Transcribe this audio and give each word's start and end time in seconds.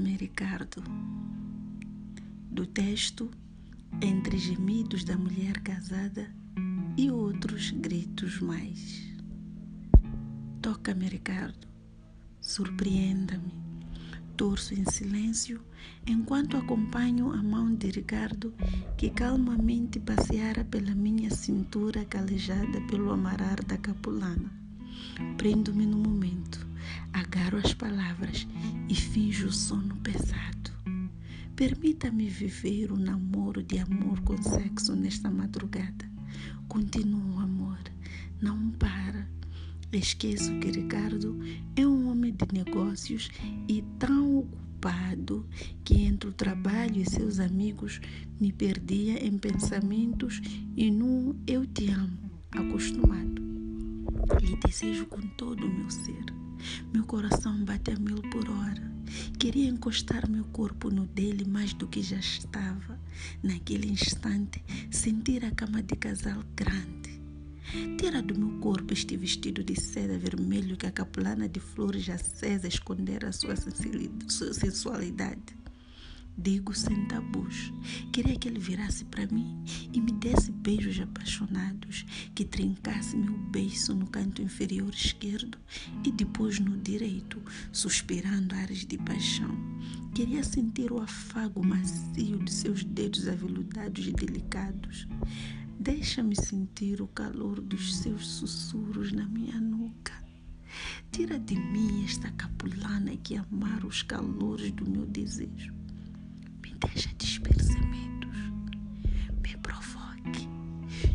Toca-me, 0.00 0.16
Ricardo. 0.16 0.82
Do 2.50 2.66
texto 2.66 3.30
Entre 4.00 4.38
gemidos 4.38 5.04
da 5.04 5.14
mulher 5.14 5.60
casada 5.60 6.34
e 6.96 7.10
outros 7.10 7.70
gritos 7.72 8.40
mais. 8.40 9.14
Toca-me, 10.62 11.06
Ricardo. 11.06 11.68
Surpreenda-me. 12.40 13.52
Torço 14.38 14.72
em 14.72 14.90
silêncio 14.90 15.60
enquanto 16.06 16.56
acompanho 16.56 17.30
a 17.30 17.42
mão 17.42 17.74
de 17.74 17.90
Ricardo 17.90 18.54
que 18.96 19.10
calmamente 19.10 20.00
passeara 20.00 20.64
pela 20.64 20.94
minha 20.94 21.28
cintura 21.28 22.06
calejada 22.06 22.80
pelo 22.88 23.12
amarar 23.12 23.62
da 23.64 23.76
capulana. 23.76 24.50
Prendo-me 25.36 25.84
no 25.84 25.98
momento, 25.98 26.66
agarro 27.12 27.58
as 27.58 27.74
palavras 27.74 28.46
e 28.88 28.94
finjo 28.94 29.52
sono 29.52 29.96
pesado. 29.96 30.70
Permita-me 31.56 32.28
viver 32.28 32.90
o 32.90 32.94
um 32.94 32.98
namoro 32.98 33.62
de 33.62 33.78
amor 33.78 34.20
com 34.20 34.40
sexo 34.42 34.94
nesta 34.96 35.30
madrugada. 35.30 36.10
Continua, 36.68 37.42
amor, 37.42 37.78
não 38.40 38.70
para. 38.70 39.28
Esqueço 39.92 40.58
que 40.60 40.70
Ricardo 40.70 41.38
é 41.76 41.86
um 41.86 42.08
homem 42.10 42.32
de 42.32 42.46
negócios 42.52 43.28
e 43.68 43.82
tão 43.98 44.38
ocupado 44.80 45.46
que 45.84 46.02
entre 46.02 46.30
o 46.30 46.32
trabalho 46.32 47.02
e 47.02 47.10
seus 47.10 47.38
amigos 47.38 48.00
me 48.40 48.50
perdia 48.50 49.22
em 49.24 49.36
pensamentos 49.36 50.40
e 50.74 50.90
num 50.90 51.34
eu 51.46 51.66
te 51.66 51.90
amo 51.90 52.30
acostumado. 52.50 53.42
Lhe 54.40 54.56
desejo 54.64 55.04
com 55.06 55.20
todo 55.36 55.66
o 55.66 55.70
meu 55.70 55.90
ser. 55.90 56.39
Meu 56.92 57.04
coração 57.04 57.64
bate 57.64 57.92
a 57.92 57.98
mil 57.98 58.20
por 58.30 58.48
hora. 58.48 58.90
Queria 59.38 59.68
encostar 59.68 60.28
meu 60.28 60.44
corpo 60.44 60.90
no 60.90 61.06
dele 61.06 61.44
mais 61.44 61.72
do 61.72 61.86
que 61.86 62.02
já 62.02 62.16
estava. 62.16 62.98
Naquele 63.42 63.88
instante, 63.88 64.62
sentir 64.90 65.44
a 65.44 65.52
cama 65.52 65.82
de 65.82 65.94
casal 65.94 66.42
grande. 66.56 67.20
Tira 67.96 68.20
do 68.20 68.36
meu 68.36 68.58
corpo 68.58 68.92
este 68.92 69.16
vestido 69.16 69.62
de 69.62 69.80
seda 69.80 70.18
vermelho 70.18 70.76
que 70.76 70.86
a 70.86 70.90
capulana 70.90 71.48
de 71.48 71.60
flores 71.60 72.08
acesa 72.08 72.66
escondera 72.66 73.28
a 73.28 73.32
sua 73.32 73.54
sensualidade. 73.56 75.59
Digo 76.36 76.74
sem 76.74 77.06
tabus. 77.06 77.72
Queria 78.12 78.36
que 78.36 78.48
ele 78.48 78.58
virasse 78.58 79.04
para 79.04 79.26
mim 79.26 79.62
e 79.92 80.00
me 80.00 80.12
desse 80.12 80.50
beijos 80.50 80.98
apaixonados, 80.98 82.06
que 82.34 82.44
trincasse 82.44 83.16
meu 83.16 83.36
beiço 83.36 83.94
no 83.94 84.06
canto 84.06 84.40
inferior 84.40 84.92
esquerdo 84.94 85.58
e 86.04 86.10
depois 86.10 86.58
no 86.58 86.78
direito, 86.78 87.42
suspirando 87.72 88.54
ares 88.54 88.86
de 88.86 88.96
paixão. 88.96 89.54
Queria 90.14 90.42
sentir 90.42 90.92
o 90.92 91.02
afago 91.02 91.64
macio 91.64 92.38
de 92.38 92.52
seus 92.52 92.84
dedos 92.84 93.28
aveludados 93.28 94.06
e 94.06 94.12
delicados. 94.12 95.06
Deixa-me 95.78 96.36
sentir 96.36 97.02
o 97.02 97.08
calor 97.08 97.60
dos 97.60 97.96
seus 97.96 98.26
sussurros 98.26 99.12
na 99.12 99.26
minha 99.26 99.60
nuca. 99.60 100.12
Tira 101.10 101.38
de 101.38 101.56
mim 101.56 102.04
esta 102.04 102.30
capulana 102.32 103.16
que 103.16 103.36
amar 103.36 103.84
os 103.84 104.02
calores 104.02 104.70
do 104.72 104.88
meu 104.88 105.04
desejo 105.04 105.79
deixa 106.88 107.40
pensamentos, 107.40 108.30
me 109.42 109.56
provoque, 109.58 110.48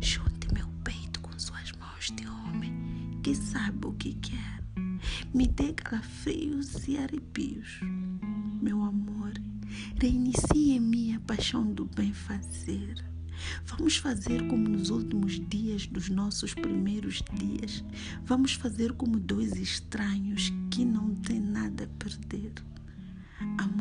junte 0.00 0.52
meu 0.52 0.68
peito 0.82 1.20
com 1.20 1.38
suas 1.38 1.72
mãos 1.72 2.10
de 2.10 2.26
homem 2.26 3.20
que 3.22 3.34
sabe 3.34 3.86
o 3.86 3.92
que 3.92 4.14
quer, 4.14 4.62
me 5.34 5.46
dê 5.46 5.72
calafrios 5.72 6.86
e 6.86 6.98
arrepios. 6.98 7.80
Meu 8.62 8.82
amor, 8.82 9.32
reinicie 10.00 10.72
em 10.76 10.80
mim 10.80 11.14
a 11.14 11.20
paixão 11.20 11.72
do 11.72 11.84
bem 11.84 12.12
fazer. 12.12 13.04
Vamos 13.66 13.96
fazer 13.96 14.46
como 14.46 14.68
nos 14.68 14.90
últimos 14.90 15.40
dias 15.48 15.86
dos 15.86 16.08
nossos 16.08 16.54
primeiros 16.54 17.22
dias. 17.34 17.84
Vamos 18.24 18.54
fazer 18.54 18.92
como 18.92 19.18
dois 19.18 19.52
estranhos 19.56 20.52
que 20.70 20.84
não 20.84 21.14
têm 21.14 21.40
nada 21.40 21.84
a 21.84 22.04
perder. 22.04 22.52
Amor, 23.58 23.73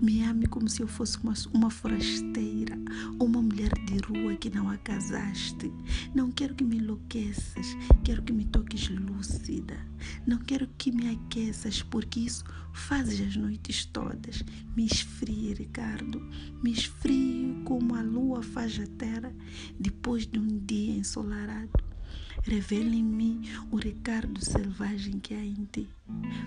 me 0.00 0.22
ame 0.22 0.46
como 0.46 0.68
se 0.68 0.82
eu 0.82 0.88
fosse 0.88 1.18
uma, 1.18 1.34
uma 1.52 1.70
forasteira 1.70 2.76
uma 3.18 3.40
mulher 3.40 3.72
de 3.86 3.98
rua 3.98 4.36
que 4.36 4.50
não 4.50 4.68
a 4.68 4.76
casaste. 4.76 5.72
Não 6.14 6.30
quero 6.30 6.54
que 6.54 6.64
me 6.64 6.76
enlouqueças, 6.78 7.66
quero 8.04 8.22
que 8.22 8.32
me 8.32 8.44
toques 8.44 8.88
lúcida. 8.90 9.76
Não 10.26 10.38
quero 10.38 10.68
que 10.78 10.92
me 10.92 11.08
aqueças, 11.08 11.82
porque 11.82 12.20
isso 12.20 12.44
fazes 12.72 13.20
as 13.20 13.36
noites 13.36 13.86
todas. 13.86 14.44
Me 14.76 14.86
esfrie, 14.86 15.54
Ricardo, 15.54 16.20
me 16.62 16.72
esfrie 16.72 17.56
como 17.64 17.94
a 17.94 18.02
lua 18.02 18.42
faz 18.42 18.78
a 18.78 18.86
terra 18.86 19.34
depois 19.78 20.26
de 20.26 20.38
um 20.38 20.58
dia 20.64 20.96
ensolarado. 20.96 21.85
Revela 22.42 22.94
em 22.94 23.02
mim 23.02 23.42
o 23.70 23.76
Ricardo 23.76 24.44
selvagem 24.44 25.18
que 25.18 25.34
há 25.34 25.44
em 25.44 25.68
ti. 25.72 25.88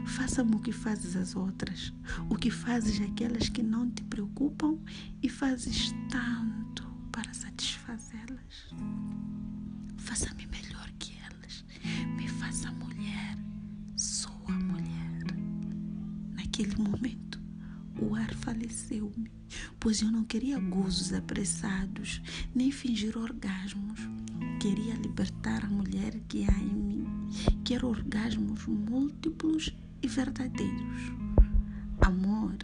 Faça-me 0.06 0.56
o 0.56 0.60
que 0.60 0.72
fazes 0.72 1.16
as 1.16 1.36
outras, 1.36 1.94
o 2.30 2.36
que 2.36 2.50
fazes 2.50 3.02
aquelas 3.02 3.50
que 3.50 3.62
não 3.62 3.90
te 3.90 4.04
preocupam 4.04 4.78
e 5.22 5.30
fazes 5.30 5.94
tanto 6.10 6.84
para 7.12 7.34
satisfazê-las. 7.34 8.74
Faça-me 9.98 10.48
melhor 10.48 10.90
que 11.00 11.14
elas. 11.20 11.66
Me 12.16 12.28
faça 12.28 12.72
mulher. 12.72 13.38
Sou 13.96 14.42
a 14.48 14.52
mulher. 14.54 15.26
Naquele 16.34 16.76
momento, 16.78 17.40
o 18.02 18.16
ar 18.16 18.34
faleceu-me, 18.36 19.30
pois 19.80 20.02
eu 20.02 20.12
não 20.12 20.24
queria 20.24 20.60
gozos 20.60 21.12
apressados, 21.14 22.22
nem 22.56 22.72
fingir 22.72 23.18
orgasmos. 23.18 24.00
Queria 24.60 24.94
libertar 24.96 25.64
a 25.64 25.70
mulher 25.70 26.20
que 26.28 26.44
há 26.44 26.60
em 26.60 26.74
mim. 26.74 27.08
Quero 27.64 27.88
orgasmos 27.88 28.66
múltiplos 28.68 29.74
e 30.02 30.08
verdadeiros. 30.08 31.14
Amor, 32.02 32.58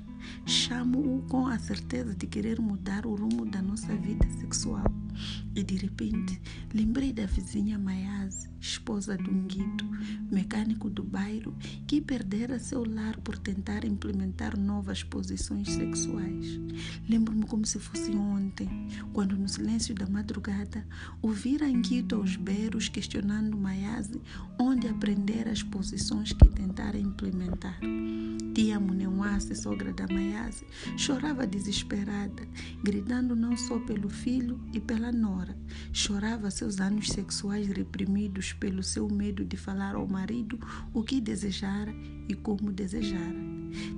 chamo-o 0.46 1.22
com 1.30 1.48
a 1.48 1.58
certeza 1.58 2.14
de 2.14 2.28
querer 2.28 2.60
mudar 2.60 3.06
o 3.06 3.16
rumo 3.16 3.46
da 3.46 3.62
nossa 3.62 3.96
vida 3.96 4.28
sexual. 4.42 4.84
E 5.56 5.64
de 5.64 5.78
repente, 5.78 6.42
lembrei 6.74 7.14
da 7.14 7.26
vizinha 7.26 7.80
Mayase, 7.80 8.50
esposa 8.60 9.18
um 9.30 9.48
guido, 9.48 9.86
mecânico 10.30 10.90
do 10.90 11.02
bairro, 11.02 11.56
que 11.88 12.02
perdera 12.02 12.60
seu 12.60 12.84
lar 12.84 13.18
por 13.22 13.38
tentar 13.38 13.86
implementar 13.86 14.60
novas 14.60 15.02
posições 15.02 15.72
sexuais. 15.72 16.60
Lembro-me 17.08 17.46
como 17.46 17.66
se 17.66 17.80
fosse 17.80 18.12
ontem, 18.12 18.68
quando 19.14 19.38
no 19.38 19.48
silêncio 19.48 19.96
da 19.96 20.06
madrugada, 20.06 20.86
ouvira 21.22 21.66
Anguito 21.66 22.16
aos 22.16 22.36
berros 22.36 22.90
questionando 22.90 23.58
Mayase 23.58 24.20
onde 24.60 24.90
aprender 24.90 25.48
as 25.48 25.64
posições 25.64 26.34
que 26.34 26.50
tentara 26.50 26.98
implementar. 26.98 27.80
Tia 28.56 28.80
Muneuace, 28.80 29.54
sogra 29.54 29.92
da 29.92 30.08
Mayase, 30.08 30.66
chorava 30.96 31.46
desesperada, 31.46 32.48
gritando 32.82 33.36
não 33.36 33.58
só 33.58 33.78
pelo 33.80 34.08
filho 34.08 34.62
e 34.72 34.80
pela 34.80 35.12
nora. 35.12 35.58
Chorava 35.92 36.50
seus 36.50 36.80
anos 36.80 37.10
sexuais 37.10 37.68
reprimidos 37.68 38.54
pelo 38.54 38.82
seu 38.82 39.10
medo 39.10 39.44
de 39.44 39.58
falar 39.58 39.96
ao 39.96 40.08
marido 40.08 40.58
o 40.94 41.04
que 41.04 41.20
desejara 41.20 41.94
e 42.30 42.34
como 42.34 42.72
desejara. 42.72 43.36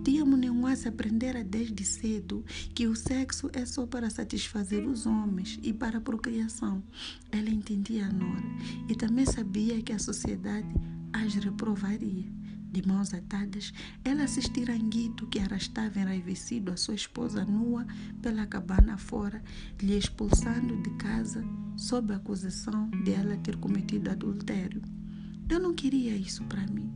Tia 0.04 0.26
Munenhuaça 0.26 0.90
aprendera 0.90 1.44
desde 1.44 1.86
cedo 1.86 2.44
que 2.74 2.88
o 2.88 2.96
sexo 2.96 3.52
é 3.54 3.64
só 3.64 3.86
para 3.86 4.10
satisfazer 4.10 4.88
os 4.88 5.06
homens 5.06 5.60
e 5.62 5.72
para 5.72 6.00
a 6.00 6.02
procriação. 6.02 6.82
Ela 7.32 7.52
entendia 7.52 8.08
a 8.08 8.12
nora 8.12 8.44
e 8.90 8.96
também 8.96 9.28
sabia 9.28 9.80
que 9.84 9.94
a 9.94 10.00
sociedade 10.00 10.74
as 11.14 11.36
reprovaria. 11.36 12.37
De 12.78 12.88
mãos 12.88 13.12
atadas, 13.12 13.74
ela 14.04 14.26
assistira 14.26 14.72
Anguito, 14.72 15.26
que 15.26 15.40
arrastava 15.40 16.00
enraivecido 16.00 16.72
a 16.72 16.78
sua 16.78 16.94
esposa 16.94 17.44
nua 17.44 17.88
pela 18.22 18.46
cabana 18.46 19.00
fora, 19.00 19.44
lhe 19.82 19.98
expulsando 19.98 20.80
de 20.84 20.92
casa 20.92 21.44
sob 21.76 22.14
a 22.14 22.18
acusação 22.18 22.88
de 23.04 23.14
ela 23.14 23.36
ter 23.38 23.58
cometido 23.58 24.12
adultério. 24.12 24.84
Eu 25.50 25.60
não 25.60 25.74
queria 25.74 26.16
isso 26.16 26.44
para 26.44 26.68
mim. 26.68 26.94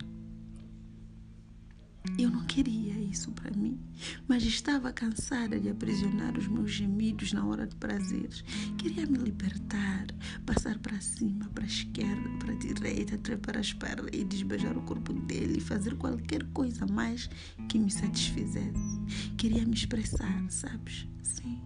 Eu 2.19 2.29
não 2.29 2.45
queria 2.45 2.93
isso 2.99 3.31
para 3.31 3.49
mim, 3.49 3.79
mas 4.27 4.43
estava 4.43 4.93
cansada 4.93 5.59
de 5.59 5.69
aprisionar 5.69 6.37
os 6.37 6.47
meus 6.47 6.71
gemidos 6.71 7.33
na 7.33 7.43
hora 7.43 7.65
de 7.65 7.75
prazeres. 7.75 8.43
Queria 8.77 9.07
me 9.07 9.17
libertar, 9.17 10.05
passar 10.45 10.77
para 10.77 11.01
cima, 11.01 11.49
para 11.55 11.63
a 11.63 11.67
esquerda, 11.67 12.29
a 12.29 12.37
direita, 12.67 13.17
trepar 13.17 13.57
as 13.57 13.73
paredes, 13.73 14.43
beijar 14.43 14.77
o 14.77 14.81
corpo 14.81 15.13
dele 15.13 15.57
e 15.57 15.61
fazer 15.61 15.95
qualquer 15.95 16.43
coisa 16.53 16.85
mais 16.85 17.29
que 17.67 17.79
me 17.79 17.91
satisfizesse. 17.91 19.01
Queria 19.37 19.65
me 19.65 19.73
expressar, 19.73 20.45
sabes? 20.49 21.07
Sim. 21.23 21.59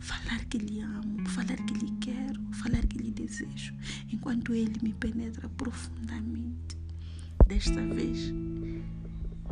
Falar 0.00 0.44
que 0.46 0.58
lhe 0.58 0.80
amo, 0.80 1.28
falar 1.28 1.56
que 1.56 1.74
lhe 1.74 1.92
quero, 2.00 2.40
falar 2.54 2.84
que 2.86 2.98
lhe 2.98 3.10
desejo, 3.10 3.74
enquanto 4.12 4.52
ele 4.54 4.78
me 4.82 4.92
penetra 4.92 5.48
profundamente. 5.50 6.76
Desta 7.46 7.80
vez, 7.86 8.32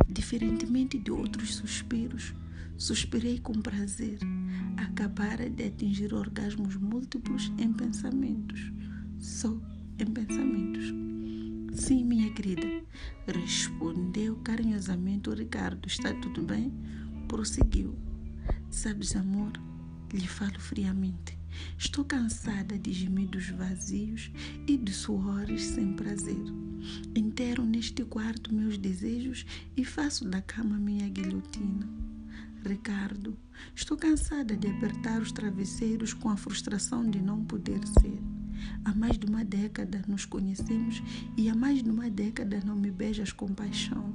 Diferentemente 0.08 0.98
de 0.98 1.10
outros 1.10 1.56
suspiros, 1.56 2.34
Suspirei 2.78 3.38
com 3.38 3.54
prazer. 3.54 4.18
Acabara 4.76 5.48
de 5.48 5.64
atingir 5.64 6.12
orgasmos 6.12 6.76
múltiplos 6.76 7.50
em 7.56 7.72
pensamentos. 7.72 8.70
Só 9.18 9.58
em 9.98 10.06
pensamentos. 10.06 10.94
Sim, 11.72 12.04
minha 12.04 12.32
querida, 12.32 12.66
respondeu 13.26 14.36
carinhosamente 14.36 15.28
o 15.28 15.34
Ricardo. 15.34 15.86
Está 15.86 16.12
tudo 16.14 16.42
bem? 16.42 16.72
Prosseguiu. 17.28 17.94
Sabes, 18.70 19.14
amor, 19.14 19.52
lhe 20.12 20.26
falo 20.26 20.58
friamente. 20.58 21.38
Estou 21.78 22.04
cansada 22.04 22.78
de 22.78 22.92
gemidos 22.92 23.48
vazios 23.50 24.30
e 24.66 24.76
de 24.76 24.92
suores 24.92 25.62
sem 25.62 25.94
prazer. 25.94 26.44
Entero 27.14 27.64
neste 27.64 28.04
quarto 28.04 28.54
meus 28.54 28.78
desejos 28.78 29.44
e 29.76 29.84
faço 29.84 30.28
da 30.28 30.40
cama 30.40 30.78
minha 30.78 31.08
guilhotina. 31.08 31.88
Ricardo, 32.64 33.36
estou 33.74 33.96
cansada 33.96 34.56
de 34.56 34.68
apertar 34.68 35.20
os 35.20 35.32
travesseiros 35.32 36.12
com 36.12 36.28
a 36.28 36.36
frustração 36.36 37.08
de 37.08 37.20
não 37.20 37.44
poder 37.44 37.80
ser. 37.86 38.20
Há 38.84 38.94
mais 38.94 39.18
de 39.18 39.26
uma 39.26 39.44
década 39.44 40.02
nos 40.06 40.24
conhecemos 40.24 41.02
e 41.36 41.48
há 41.48 41.54
mais 41.54 41.82
de 41.82 41.90
uma 41.90 42.08
década 42.10 42.62
não 42.64 42.76
me 42.76 42.90
beijas 42.90 43.32
com 43.32 43.48
paixão. 43.48 44.14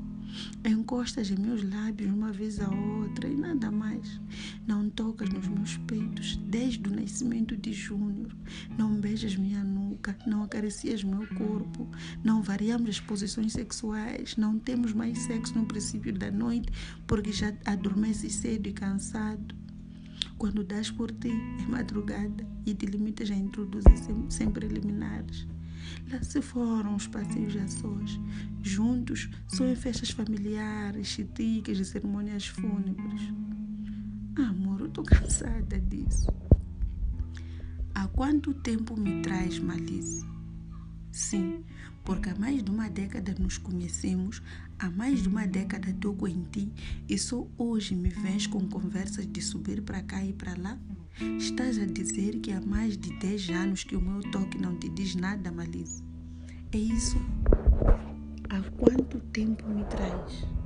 Encostas 0.66 1.30
em 1.30 1.36
meus 1.36 1.62
lábios 1.64 2.10
uma 2.10 2.32
vez 2.32 2.60
a 2.60 2.70
outra 2.70 3.28
e 3.28 3.36
nada 3.36 3.70
mais. 3.70 4.20
Não 4.66 4.90
tocas 4.90 5.30
nos 5.30 5.48
meus 5.48 5.78
peitos 5.78 6.38
desde 6.38 6.88
o 6.88 6.96
nascimento 6.96 7.58
de 7.58 7.74
Júnior. 7.74 8.34
Não 8.78 9.00
beijas 9.00 9.36
minha 9.36 9.64
nuca, 9.64 10.18
não 10.26 10.44
acaricias 10.44 11.04
meu 11.04 11.28
corpo. 11.36 11.90
Não 12.24 12.42
variamos 12.42 12.90
as 12.90 13.00
posições 13.00 13.54
sexuais. 13.54 14.38
Não 14.38 14.58
temos 14.58 14.94
mais 14.94 15.18
sexo 15.20 15.58
no 15.58 15.66
princípio 15.66 16.14
da 16.14 16.32
noite 16.32 16.72
porque 17.06 17.32
já 17.32 17.54
adormeces 17.66 18.36
cedo 18.36 18.68
e 18.68 18.74
cansado 18.74 19.56
quando 20.42 20.64
das 20.64 20.90
por 20.90 21.12
ti 21.12 21.28
em 21.28 21.68
madrugada 21.68 22.44
e 22.66 22.74
te 22.74 22.88
limitas 22.88 23.30
a 23.30 23.36
introduzir 23.36 23.96
sem, 23.96 24.28
sem 24.28 24.50
preliminares. 24.50 25.48
Lá 26.12 26.20
se 26.24 26.42
foram 26.42 26.96
os 26.96 27.06
passeios 27.06 27.56
a 27.58 27.68
sós, 27.68 28.20
juntos, 28.64 29.30
só 29.48 29.64
em 29.68 29.76
festas 29.76 30.10
familiares, 30.10 31.10
chiticas 31.10 31.78
e 31.78 31.86
cerimônias 31.86 32.48
fúnebres. 32.48 33.22
Amor, 34.36 34.80
eu 34.80 34.88
estou 34.88 35.04
cansada 35.04 35.80
disso. 35.80 36.34
Há 37.94 38.08
quanto 38.08 38.52
tempo 38.52 39.00
me 39.00 39.22
traz 39.22 39.60
malícia? 39.60 40.28
Porque 42.04 42.30
há 42.30 42.36
mais 42.36 42.64
de 42.64 42.72
uma 42.72 42.90
década 42.90 43.36
nos 43.40 43.58
conhecemos, 43.58 44.42
há 44.80 44.90
mais 44.90 45.22
de 45.22 45.30
uma 45.30 45.46
década 45.46 45.94
toco 46.00 46.28
em 46.28 46.44
ti 46.52 46.72
e 47.08 47.18
só 47.18 47.48
hoje 47.58 47.96
me 47.96 48.10
vens 48.10 48.48
com 48.48 48.68
conversas 48.68 49.28
de 49.28 49.42
subir 49.42 49.82
para 49.82 50.02
cá 50.02 50.24
e 50.24 50.34
para 50.34 50.58
lá? 50.58 50.80
Estás 51.38 51.78
a 51.78 51.86
dizer 51.86 52.40
que 52.40 52.52
há 52.52 52.62
mais 52.62 52.98
de 52.98 53.14
10 53.20 53.50
anos 53.50 53.84
que 53.84 53.96
o 53.96 54.02
meu 54.02 54.22
toque 54.32 54.58
não 54.58 54.76
te 54.76 54.90
diz 54.90 55.16
nada, 55.16 55.52
Malise? 55.52 56.04
É 56.72 56.78
isso? 56.78 57.18
Há 58.50 58.62
quanto 58.78 59.20
tempo 59.32 59.68
me 59.68 59.84
traz? 59.86 60.61